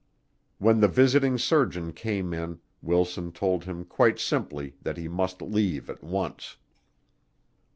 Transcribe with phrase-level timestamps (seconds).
[0.57, 5.91] When the visiting surgeon came in, Wilson told him quite simply that he must leave
[5.91, 6.57] at once.